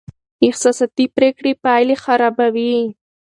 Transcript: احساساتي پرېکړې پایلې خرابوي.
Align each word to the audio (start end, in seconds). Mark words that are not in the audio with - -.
احساساتي 0.47 1.05
پرېکړې 1.15 1.51
پایلې 1.63 1.95
خرابوي. 2.03 2.75